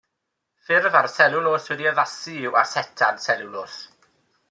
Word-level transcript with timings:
Ffurf 0.69 0.97
ar 1.01 1.09
seliwlos 1.17 1.69
wedi'i 1.73 1.91
addasu 1.91 2.35
yw 2.49 2.59
asetad 2.65 3.25
seliwlos. 3.29 3.79